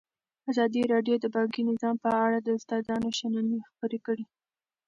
[0.51, 4.25] ازادي راډیو د بانکي نظام په اړه د استادانو شننې خپرې کړي.